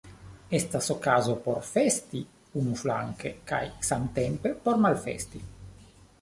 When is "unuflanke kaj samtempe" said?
2.63-4.55